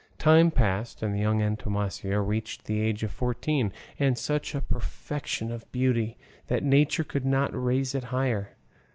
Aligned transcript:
Time 0.17 0.49
passed, 0.49 1.03
and 1.03 1.13
the 1.13 1.19
young 1.19 1.41
Antonomasia 1.43 2.19
reached 2.19 2.65
the 2.65 2.81
age 2.81 3.03
of 3.03 3.11
fourteen, 3.11 3.71
and 3.99 4.17
such 4.17 4.55
a 4.55 4.61
perfection 4.61 5.51
of 5.51 5.71
beauty, 5.71 6.17
that 6.47 6.63
nature 6.63 7.03
could 7.03 7.23
not 7.23 7.51
raise 7.53 7.93
it 7.93 8.05
higher. 8.05 8.55